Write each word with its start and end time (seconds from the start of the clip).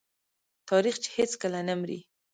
تاریخ 0.69 0.95
چې 1.03 1.09
هیڅکله 1.17 1.59
نه 1.67 1.75
مري. 1.79 1.99